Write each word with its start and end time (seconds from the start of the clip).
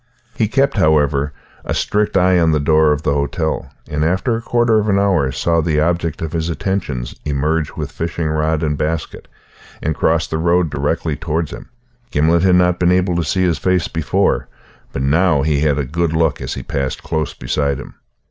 He 0.33 0.47
kept, 0.47 0.77
however, 0.77 1.31
a 1.63 1.75
strict 1.75 2.17
eye 2.17 2.39
on 2.39 2.53
the 2.53 2.59
door 2.59 2.91
of 2.91 3.03
the 3.03 3.13
hotel, 3.13 3.69
and 3.87 4.03
after 4.03 4.35
a 4.35 4.41
quarter 4.41 4.79
of 4.79 4.89
an 4.89 4.97
hour 4.97 5.31
saw 5.31 5.61
the 5.61 5.79
object 5.79 6.23
of 6.23 6.31
his 6.33 6.49
attentions 6.49 7.13
emerge 7.23 7.75
with 7.75 7.91
fishing 7.91 8.25
rod 8.27 8.63
and 8.63 8.75
basket, 8.79 9.27
and 9.79 9.93
cross 9.93 10.25
the 10.25 10.39
road 10.39 10.71
directly 10.71 11.15
towards 11.15 11.51
him. 11.51 11.69
Gimblet 12.09 12.41
had 12.41 12.55
not 12.55 12.79
been 12.79 12.91
able 12.91 13.15
to 13.15 13.23
see 13.23 13.43
his 13.43 13.59
face 13.59 13.87
before, 13.87 14.47
but 14.91 15.03
now 15.03 15.43
he 15.43 15.59
had 15.59 15.77
a 15.77 15.85
good 15.85 16.13
look 16.13 16.41
as 16.41 16.55
he 16.55 16.63
passed 16.63 17.03
close 17.03 17.35
beside 17.35 17.77
him. 17.79 17.93